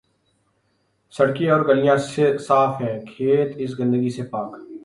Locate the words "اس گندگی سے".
3.63-4.23